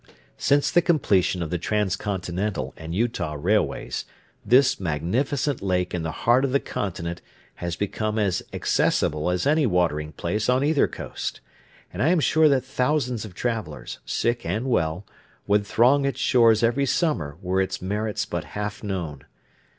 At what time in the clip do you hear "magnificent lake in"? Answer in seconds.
4.79-6.01